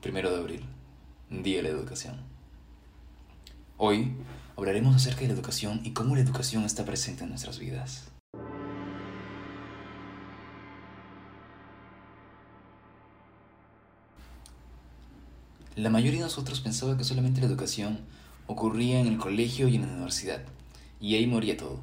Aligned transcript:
primero 0.00 0.30
de 0.30 0.38
abril, 0.38 0.64
Día 1.28 1.58
de 1.58 1.64
la 1.64 1.68
Educación. 1.68 2.16
Hoy 3.76 4.14
hablaremos 4.56 4.96
acerca 4.96 5.20
de 5.20 5.28
la 5.28 5.34
educación 5.34 5.82
y 5.84 5.90
cómo 5.90 6.14
la 6.14 6.22
educación 6.22 6.64
está 6.64 6.86
presente 6.86 7.24
en 7.24 7.30
nuestras 7.30 7.58
vidas. 7.58 8.08
La 15.76 15.90
mayoría 15.90 16.20
de 16.20 16.24
nosotros 16.24 16.60
pensaba 16.60 16.96
que 16.96 17.04
solamente 17.04 17.42
la 17.42 17.46
educación 17.46 18.00
ocurría 18.46 19.00
en 19.00 19.06
el 19.06 19.18
colegio 19.18 19.68
y 19.68 19.76
en 19.76 19.82
la 19.82 19.88
universidad, 19.88 20.42
y 20.98 21.14
ahí 21.14 21.26
moría 21.26 21.58
todo. 21.58 21.78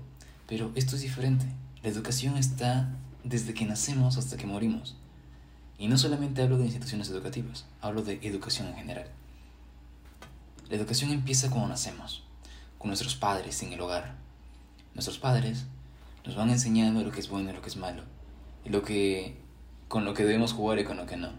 Pero 0.47 0.71
esto 0.73 0.95
es 0.95 1.03
diferente. 1.03 1.45
La 1.83 1.89
educación 1.89 2.37
está 2.37 2.89
desde 3.23 3.53
que 3.53 3.65
nacemos 3.65 4.17
hasta 4.17 4.37
que 4.37 4.47
morimos. 4.47 4.95
Y 5.79 5.87
no 5.87 5.97
solamente 5.97 6.41
hablo 6.41 6.57
de 6.57 6.65
instituciones 6.65 7.09
educativas, 7.09 7.65
hablo 7.81 8.01
de 8.01 8.19
educación 8.23 8.67
en 8.67 8.75
general. 8.75 9.07
La 10.69 10.75
educación 10.75 11.11
empieza 11.11 11.49
cuando 11.49 11.69
nacemos, 11.69 12.23
con 12.77 12.89
nuestros 12.89 13.15
padres 13.15 13.61
en 13.61 13.73
el 13.73 13.81
hogar. 13.81 14.15
Nuestros 14.95 15.19
padres 15.19 15.65
nos 16.25 16.35
van 16.35 16.49
enseñando 16.49 17.03
lo 17.03 17.11
que 17.11 17.19
es 17.19 17.29
bueno 17.29 17.51
y 17.51 17.53
lo 17.53 17.61
que 17.61 17.69
es 17.69 17.77
malo, 17.77 18.03
lo 18.65 18.83
que 18.83 19.37
con 19.87 20.03
lo 20.03 20.13
que 20.13 20.25
debemos 20.25 20.51
jugar 20.51 20.79
y 20.79 20.83
con 20.83 20.97
lo 20.97 21.05
que 21.05 21.15
no, 21.15 21.29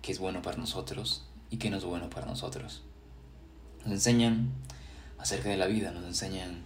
qué 0.00 0.12
es 0.12 0.18
bueno 0.18 0.40
para 0.40 0.56
nosotros 0.56 1.24
y 1.50 1.58
qué 1.58 1.68
no 1.68 1.76
es 1.76 1.84
bueno 1.84 2.08
para 2.08 2.26
nosotros. 2.26 2.82
Nos 3.80 3.92
enseñan 3.92 4.52
acerca 5.18 5.50
de 5.50 5.56
la 5.56 5.66
vida, 5.66 5.90
nos 5.90 6.04
enseñan 6.04 6.62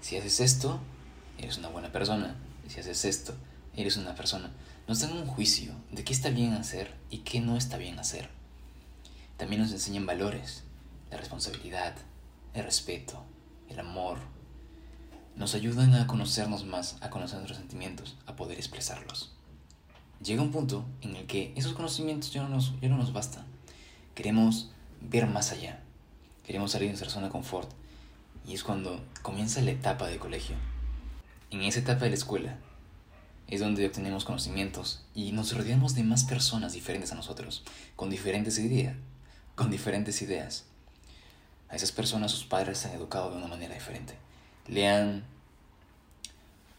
si 0.00 0.16
haces 0.16 0.40
esto, 0.40 0.80
eres 1.38 1.58
una 1.58 1.68
buena 1.68 1.92
persona, 1.92 2.34
si 2.68 2.80
haces 2.80 3.04
esto, 3.04 3.34
eres 3.76 3.96
una 3.96 4.14
persona 4.14 4.50
nos 4.86 5.00
dan 5.00 5.12
un 5.12 5.26
juicio 5.26 5.72
de 5.90 6.04
qué 6.04 6.12
está 6.12 6.28
bien 6.28 6.52
hacer 6.52 6.94
y 7.08 7.18
qué 7.18 7.40
no 7.40 7.56
está 7.56 7.78
bien 7.78 7.98
hacer. 7.98 8.28
También 9.38 9.62
nos 9.62 9.72
enseñan 9.72 10.04
valores, 10.04 10.64
la 11.10 11.16
responsabilidad, 11.16 11.94
el 12.52 12.64
respeto, 12.64 13.24
el 13.70 13.80
amor. 13.80 14.18
Nos 15.36 15.54
ayudan 15.54 15.94
a 15.94 16.06
conocernos 16.06 16.66
más, 16.66 16.98
a 17.00 17.08
conocer 17.08 17.38
nuestros 17.38 17.58
sentimientos, 17.58 18.16
a 18.26 18.36
poder 18.36 18.58
expresarlos. 18.58 19.32
Llega 20.22 20.42
un 20.42 20.52
punto 20.52 20.84
en 21.00 21.16
el 21.16 21.26
que 21.26 21.52
esos 21.56 21.72
conocimientos 21.72 22.32
ya 22.32 22.42
no 22.42 22.50
nos, 22.50 22.78
ya 22.80 22.88
no 22.88 22.98
nos 22.98 23.12
bastan. 23.12 23.46
Queremos 24.14 24.70
ver 25.00 25.26
más 25.26 25.50
allá. 25.50 25.80
Queremos 26.44 26.72
salir 26.72 26.88
de 26.88 26.92
nuestra 26.92 27.10
zona 27.10 27.26
de 27.26 27.32
confort. 27.32 27.70
Y 28.46 28.52
es 28.52 28.62
cuando 28.62 29.02
comienza 29.22 29.62
la 29.62 29.70
etapa 29.70 30.08
de 30.08 30.18
colegio. 30.18 30.56
En 31.50 31.62
esa 31.62 31.80
etapa 31.80 32.04
de 32.04 32.10
la 32.10 32.16
escuela 32.16 32.58
es 33.48 33.60
donde 33.60 33.86
obtenemos 33.86 34.24
conocimientos 34.24 35.04
y 35.14 35.32
nos 35.32 35.56
rodeamos 35.56 35.94
de 35.94 36.02
más 36.02 36.24
personas 36.24 36.72
diferentes 36.72 37.12
a 37.12 37.14
nosotros, 37.14 37.62
con 37.96 38.10
diferentes 38.10 38.58
ideas, 38.58 38.96
con 39.54 39.70
diferentes 39.70 40.22
ideas. 40.22 40.64
A 41.68 41.76
esas 41.76 41.92
personas 41.92 42.30
sus 42.30 42.44
padres 42.44 42.78
se 42.78 42.88
han 42.88 42.94
educado 42.94 43.30
de 43.30 43.36
una 43.36 43.48
manera 43.48 43.74
diferente. 43.74 44.14
Le 44.66 44.88
han 44.88 45.24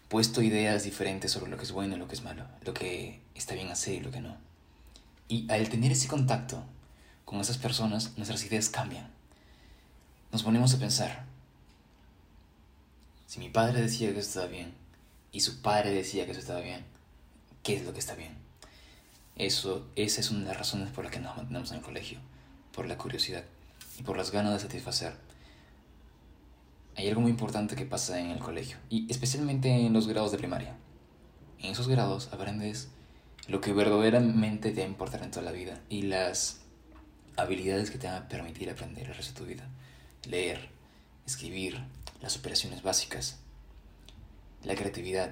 puesto 0.09 0.41
ideas 0.41 0.83
diferentes 0.83 1.31
sobre 1.31 1.51
lo 1.51 1.57
que 1.57 1.63
es 1.63 1.71
bueno 1.71 1.95
y 1.95 1.99
lo 1.99 2.07
que 2.07 2.15
es 2.15 2.23
malo, 2.23 2.45
lo 2.63 2.73
que 2.73 3.21
está 3.35 3.53
bien 3.53 3.69
hacer 3.69 3.95
y 3.95 3.99
lo 3.99 4.11
que 4.11 4.21
no. 4.21 4.37
Y 5.27 5.49
al 5.51 5.69
tener 5.69 5.91
ese 5.91 6.07
contacto 6.07 6.63
con 7.25 7.39
esas 7.39 7.57
personas, 7.57 8.13
nuestras 8.17 8.43
ideas 8.45 8.69
cambian. 8.69 9.09
Nos 10.31 10.43
ponemos 10.43 10.73
a 10.73 10.79
pensar, 10.79 11.25
si 13.27 13.39
mi 13.39 13.49
padre 13.49 13.81
decía 13.81 14.13
que 14.13 14.19
esto 14.19 14.39
estaba 14.39 14.47
bien, 14.47 14.73
y 15.35 15.41
su 15.41 15.61
padre 15.61 15.91
decía 15.91 16.25
que 16.25 16.31
eso 16.31 16.39
estaba 16.39 16.61
bien, 16.61 16.85
¿qué 17.61 17.75
es 17.75 17.83
lo 17.83 17.91
que 17.91 17.99
está 17.99 18.15
bien? 18.15 18.37
Eso, 19.35 19.85
esa 19.97 20.21
es 20.21 20.31
una 20.31 20.39
de 20.39 20.45
las 20.45 20.57
razones 20.57 20.91
por 20.91 21.03
las 21.03 21.11
que 21.11 21.19
nos 21.19 21.35
mantenemos 21.35 21.71
en 21.71 21.79
el 21.79 21.83
colegio, 21.83 22.19
por 22.71 22.87
la 22.87 22.97
curiosidad 22.97 23.43
y 23.99 24.03
por 24.03 24.15
las 24.15 24.31
ganas 24.31 24.53
de 24.53 24.59
satisfacer. 24.59 25.13
Hay 26.95 27.09
algo 27.09 27.19
muy 27.19 27.31
importante 27.31 27.75
que 27.75 27.85
pasa 27.85 28.17
en 28.17 28.31
el 28.31 28.39
colegio, 28.39 28.77
y 28.89 29.11
especialmente 29.11 29.67
en 29.69 29.91
los 29.91 30.07
grados 30.07 30.31
de 30.31 30.37
primaria. 30.37 30.77
En 31.59 31.73
esos 31.73 31.89
grados 31.89 32.29
aprendes 32.31 32.87
lo 33.49 33.59
que 33.59 33.73
verdaderamente 33.73 34.71
te 34.71 34.79
va 34.79 34.85
a 34.85 34.89
importar 34.89 35.21
en 35.21 35.31
toda 35.31 35.43
la 35.43 35.51
vida 35.51 35.81
y 35.89 36.03
las 36.03 36.61
habilidades 37.35 37.91
que 37.91 37.97
te 37.97 38.07
van 38.07 38.23
a 38.23 38.29
permitir 38.29 38.69
aprender 38.69 39.07
el 39.07 39.15
resto 39.15 39.33
de 39.33 39.39
tu 39.39 39.45
vida. 39.53 39.69
Leer, 40.29 40.69
escribir, 41.27 41.83
las 42.21 42.37
operaciones 42.37 42.83
básicas, 42.83 43.39
la 44.65 44.75
creatividad, 44.75 45.31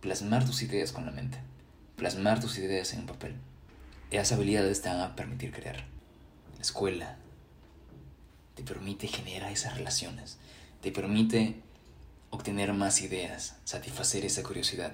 plasmar 0.00 0.46
tus 0.46 0.62
ideas 0.62 0.92
con 0.92 1.04
la 1.04 1.12
mente, 1.12 1.38
plasmar 1.96 2.40
tus 2.40 2.58
ideas 2.58 2.92
en 2.92 3.00
un 3.00 3.06
papel. 3.06 3.34
Esas 4.10 4.32
habilidades 4.32 4.82
te 4.82 4.88
van 4.88 5.00
a 5.00 5.16
permitir 5.16 5.52
crear. 5.52 5.84
La 6.56 6.62
escuela 6.62 7.16
te 8.54 8.62
permite 8.62 9.08
generar 9.08 9.50
esas 9.50 9.76
relaciones, 9.76 10.38
te 10.80 10.92
permite 10.92 11.56
obtener 12.30 12.72
más 12.72 13.00
ideas, 13.02 13.56
satisfacer 13.64 14.24
esa 14.24 14.44
curiosidad. 14.44 14.92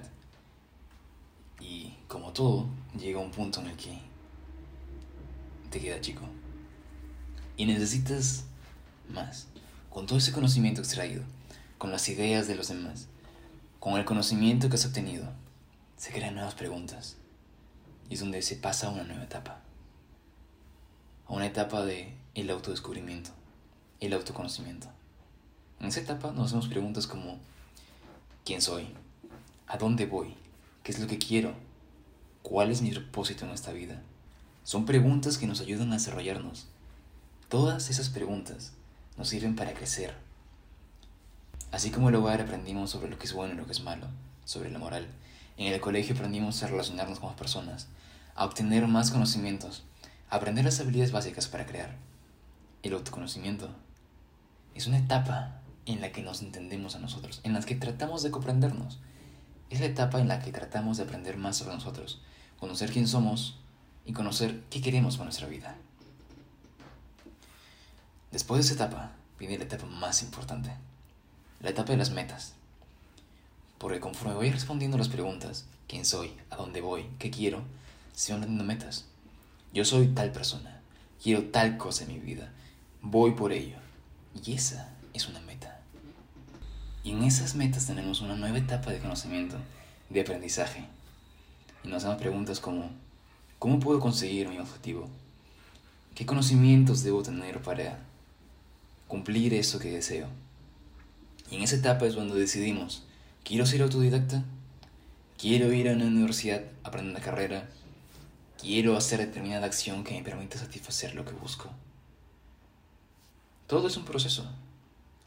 Y 1.59 1.93
como 2.07 2.33
todo, 2.33 2.67
llega 2.97 3.19
un 3.19 3.31
punto 3.31 3.61
en 3.61 3.67
el 3.67 3.77
que 3.77 3.99
te 5.69 5.79
queda 5.79 6.01
chico. 6.01 6.23
Y 7.55 7.65
necesitas 7.65 8.45
más. 9.09 9.47
Con 9.89 10.05
todo 10.05 10.17
ese 10.17 10.31
conocimiento 10.31 10.81
extraído, 10.81 11.23
con 11.77 11.91
las 11.91 12.07
ideas 12.09 12.47
de 12.47 12.55
los 12.55 12.69
demás, 12.69 13.07
con 13.79 13.97
el 13.97 14.03
conocimiento 14.03 14.67
que 14.67 14.75
has 14.75 14.85
obtenido, 14.85 15.25
se 15.95 16.11
crean 16.11 16.35
nuevas 16.35 16.53
preguntas 16.53 17.15
y 18.09 18.15
es 18.15 18.19
donde 18.19 18.41
se 18.41 18.57
pasa 18.57 18.87
a 18.87 18.91
una 18.91 19.03
nueva 19.03 19.23
etapa. 19.23 19.61
A 21.27 21.33
una 21.33 21.45
etapa 21.45 21.85
de 21.85 22.13
el 22.35 22.49
autodescubrimiento, 22.49 23.29
el 24.01 24.11
autoconocimiento. 24.13 24.87
En 25.79 25.87
esa 25.87 26.01
etapa 26.01 26.31
nos 26.31 26.47
hacemos 26.47 26.67
preguntas 26.67 27.07
como 27.07 27.37
¿quién 28.43 28.61
soy? 28.61 28.87
¿A 29.67 29.77
dónde 29.77 30.05
voy? 30.05 30.33
¿Qué 30.83 30.91
es 30.91 30.99
lo 30.99 31.07
que 31.07 31.17
quiero? 31.17 31.53
¿Cuál 32.43 32.71
es 32.71 32.81
mi 32.81 32.91
propósito 32.91 33.45
en 33.45 33.51
esta 33.51 33.71
vida? 33.71 34.01
Son 34.63 34.85
preguntas 34.85 35.37
que 35.37 35.47
nos 35.47 35.61
ayudan 35.61 35.91
a 35.91 35.95
desarrollarnos. 35.95 36.67
Todas 37.47 37.89
esas 37.89 38.09
preguntas 38.09 38.73
nos 39.17 39.29
sirven 39.29 39.55
para 39.55 39.73
crecer, 39.73 40.15
Así 41.71 41.91
como 41.91 42.09
en 42.09 42.15
el 42.15 42.21
hogar 42.21 42.41
aprendimos 42.41 42.89
sobre 42.89 43.09
lo 43.09 43.19
que 43.19 43.25
es 43.25 43.33
bueno 43.33 43.53
y 43.53 43.57
lo 43.57 43.65
que 43.65 43.73
es 43.73 43.83
malo, 43.83 44.07
sobre 44.43 44.71
la 44.71 44.79
moral, 44.79 45.07
en 45.57 45.71
el 45.71 45.79
colegio 45.79 46.15
aprendimos 46.15 46.63
a 46.63 46.67
relacionarnos 46.67 47.19
con 47.19 47.29
las 47.29 47.37
personas, 47.37 47.87
a 48.33 48.45
obtener 48.45 48.87
más 48.87 49.11
conocimientos, 49.11 49.83
a 50.29 50.37
aprender 50.37 50.65
las 50.65 50.79
habilidades 50.79 51.11
básicas 51.11 51.47
para 51.47 51.65
crear. 51.65 51.95
El 52.81 52.93
autoconocimiento 52.93 53.69
es 54.73 54.87
una 54.87 54.97
etapa 54.97 55.59
en 55.85 56.01
la 56.01 56.11
que 56.11 56.23
nos 56.23 56.41
entendemos 56.41 56.95
a 56.95 56.99
nosotros, 56.99 57.41
en 57.43 57.53
la 57.53 57.61
que 57.61 57.75
tratamos 57.75 58.23
de 58.23 58.31
comprendernos. 58.31 58.99
Es 59.69 59.79
la 59.79 59.87
etapa 59.87 60.19
en 60.19 60.27
la 60.27 60.39
que 60.39 60.51
tratamos 60.51 60.97
de 60.97 61.03
aprender 61.03 61.37
más 61.37 61.57
sobre 61.57 61.75
nosotros, 61.75 62.21
conocer 62.59 62.91
quién 62.91 63.07
somos 63.07 63.59
y 64.05 64.13
conocer 64.13 64.63
qué 64.69 64.81
queremos 64.81 65.17
con 65.17 65.25
nuestra 65.25 65.47
vida. 65.47 65.75
Después 68.31 68.59
de 68.59 68.65
esa 68.65 68.85
etapa 68.85 69.11
viene 69.37 69.57
la 69.57 69.65
etapa 69.65 69.85
más 69.85 70.23
importante, 70.23 70.71
la 71.61 71.69
etapa 71.69 71.91
de 71.91 71.97
las 71.97 72.11
metas. 72.11 72.53
Porque 73.77 73.99
conforme 73.99 74.35
voy 74.35 74.51
respondiendo 74.51 74.97
las 74.97 75.09
preguntas, 75.09 75.65
quién 75.87 76.05
soy, 76.05 76.31
a 76.49 76.55
dónde 76.55 76.81
voy, 76.81 77.09
qué 77.17 77.31
quiero, 77.31 77.63
se 78.13 78.33
van 78.33 78.41
dando 78.41 78.63
metas. 78.63 79.05
Yo 79.73 79.85
soy 79.85 80.07
tal 80.07 80.31
persona, 80.31 80.81
quiero 81.21 81.43
tal 81.45 81.77
cosa 81.77 82.03
en 82.03 82.13
mi 82.13 82.19
vida, 82.19 82.51
voy 83.01 83.31
por 83.31 83.51
ello. 83.51 83.77
Y 84.43 84.53
esa 84.53 84.93
es 85.13 85.27
una 85.27 85.39
meta. 85.41 85.79
Y 87.03 87.11
en 87.11 87.23
esas 87.23 87.55
metas 87.55 87.87
tenemos 87.87 88.21
una 88.21 88.35
nueva 88.35 88.57
etapa 88.57 88.91
de 88.91 88.99
conocimiento, 88.99 89.55
de 90.09 90.21
aprendizaje. 90.21 90.85
Y 91.83 91.87
nos 91.87 92.03
hacemos 92.03 92.21
preguntas 92.21 92.59
como, 92.59 92.89
¿cómo 93.57 93.79
puedo 93.79 93.99
conseguir 93.99 94.49
mi 94.49 94.59
objetivo? 94.59 95.09
¿Qué 96.15 96.25
conocimientos 96.25 97.03
debo 97.03 97.23
tener 97.23 97.61
para 97.61 97.99
cumplir 99.07 99.53
eso 99.53 99.79
que 99.79 99.91
deseo? 99.91 100.27
Y 101.49 101.55
en 101.55 101.63
esa 101.63 101.77
etapa 101.77 102.05
es 102.05 102.15
cuando 102.15 102.35
decidimos, 102.35 103.03
quiero 103.43 103.65
ser 103.65 103.81
autodidacta, 103.81 104.43
quiero 105.37 105.73
ir 105.73 105.89
a 105.89 105.93
una 105.93 106.05
universidad, 106.05 106.63
aprender 106.83 107.15
una 107.15 107.23
carrera, 107.23 107.69
quiero 108.59 108.95
hacer 108.95 109.19
determinada 109.19 109.65
acción 109.65 110.03
que 110.03 110.13
me 110.13 110.23
permita 110.23 110.57
satisfacer 110.57 111.15
lo 111.15 111.25
que 111.25 111.33
busco. 111.33 111.71
Todo 113.67 113.87
es 113.87 113.97
un 113.97 114.05
proceso, 114.05 114.45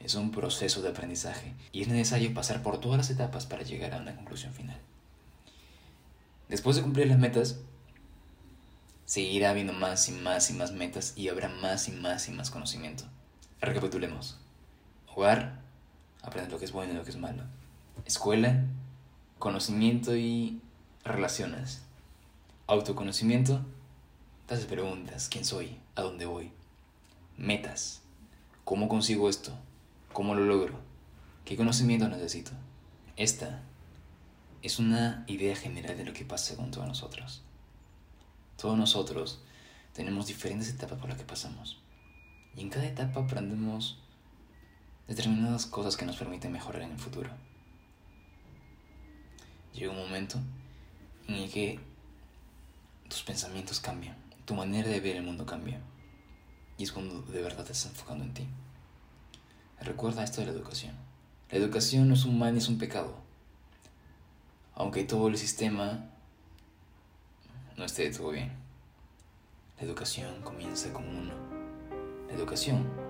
es 0.00 0.14
un 0.14 0.30
proceso 0.30 0.82
de 0.82 0.90
aprendizaje 0.90 1.54
y 1.72 1.82
es 1.82 1.88
necesario 1.88 2.34
pasar 2.34 2.62
por 2.62 2.80
todas 2.80 2.98
las 2.98 3.10
etapas 3.10 3.46
para 3.46 3.62
llegar 3.62 3.94
a 3.94 3.98
una 3.98 4.14
conclusión 4.16 4.52
final. 4.52 4.78
Después 6.48 6.76
de 6.76 6.82
cumplir 6.82 7.06
las 7.06 7.18
metas, 7.18 7.60
seguirá 9.06 9.50
habiendo 9.50 9.72
más 9.72 10.08
y 10.08 10.12
más 10.12 10.50
y 10.50 10.54
más 10.54 10.72
metas 10.72 11.14
y 11.16 11.28
habrá 11.28 11.48
más 11.48 11.88
y 11.88 11.92
más 11.92 12.28
y 12.28 12.32
más 12.32 12.50
conocimiento. 12.50 13.04
Recapitulemos. 13.60 14.38
Hogar, 15.14 15.61
Aprender 16.22 16.52
lo 16.52 16.58
que 16.58 16.64
es 16.64 16.72
bueno 16.72 16.92
y 16.92 16.96
lo 16.96 17.04
que 17.04 17.10
es 17.10 17.16
malo. 17.16 17.42
Escuela, 18.04 18.64
conocimiento 19.38 20.16
y 20.16 20.60
relaciones. 21.04 21.82
Autoconocimiento, 22.66 23.60
Te 24.46 24.54
haces 24.54 24.66
preguntas, 24.66 25.28
¿quién 25.28 25.44
soy? 25.44 25.78
¿A 25.94 26.02
dónde 26.02 26.26
voy? 26.26 26.52
Metas. 27.36 28.02
¿Cómo 28.64 28.88
consigo 28.88 29.28
esto? 29.28 29.52
¿Cómo 30.12 30.34
lo 30.34 30.44
logro? 30.44 30.78
¿Qué 31.44 31.56
conocimiento 31.56 32.08
necesito? 32.08 32.52
Esta 33.16 33.62
es 34.62 34.78
una 34.78 35.24
idea 35.26 35.56
general 35.56 35.96
de 35.96 36.04
lo 36.04 36.12
que 36.12 36.24
pasa 36.24 36.56
con 36.56 36.70
todos 36.70 36.86
nosotros. 36.86 37.42
Todos 38.56 38.78
nosotros 38.78 39.40
tenemos 39.92 40.26
diferentes 40.26 40.68
etapas 40.68 40.98
por 40.98 41.08
las 41.08 41.18
que 41.18 41.24
pasamos. 41.24 41.80
Y 42.56 42.60
en 42.60 42.70
cada 42.70 42.86
etapa 42.86 43.20
aprendemos 43.20 43.98
determinadas 45.14 45.66
cosas 45.66 45.96
que 45.96 46.06
nos 46.06 46.16
permiten 46.16 46.52
mejorar 46.52 46.82
en 46.82 46.92
el 46.92 46.98
futuro. 46.98 47.30
Llega 49.74 49.90
un 49.90 49.98
momento 49.98 50.38
en 51.28 51.34
el 51.34 51.50
que 51.50 51.78
tus 53.08 53.22
pensamientos 53.22 53.78
cambian, 53.78 54.16
tu 54.46 54.54
manera 54.54 54.88
de 54.88 55.00
ver 55.00 55.16
el 55.16 55.22
mundo 55.22 55.44
cambia. 55.44 55.80
Y 56.78 56.84
es 56.84 56.92
cuando 56.92 57.20
de 57.20 57.42
verdad 57.42 57.64
te 57.64 57.72
estás 57.72 57.92
enfocando 57.92 58.24
en 58.24 58.32
ti. 58.32 58.46
Recuerda 59.80 60.24
esto 60.24 60.40
de 60.40 60.46
la 60.46 60.52
educación. 60.52 60.94
La 61.50 61.58
educación 61.58 62.08
no 62.08 62.14
es 62.14 62.24
un 62.24 62.38
mal 62.38 62.52
ni 62.52 62.58
es 62.58 62.68
un 62.68 62.78
pecado. 62.78 63.14
Aunque 64.74 65.04
todo 65.04 65.28
el 65.28 65.36
sistema 65.36 66.06
no 67.76 67.84
esté 67.84 68.10
todo 68.10 68.30
bien. 68.30 68.50
La 69.78 69.84
educación 69.84 70.40
comienza 70.42 70.90
con 70.90 71.06
uno. 71.06 71.34
La 72.28 72.34
educación 72.34 73.01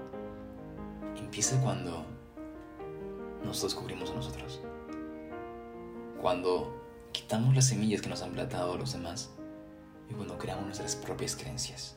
empieza 1.17 1.61
cuando 1.61 2.05
nos 3.45 3.63
descubrimos 3.63 4.11
a 4.11 4.15
nosotros. 4.15 4.61
Cuando 6.21 6.83
quitamos 7.13 7.55
las 7.55 7.67
semillas 7.67 8.01
que 8.01 8.09
nos 8.09 8.23
han 8.23 8.33
plantado 8.33 8.77
los 8.79 8.93
demás 8.93 9.31
y 10.09 10.15
cuando 10.15 10.39
creamos 10.39 10.65
nuestras 10.65 10.97
propias 10.97 11.37
creencias. 11.37 11.97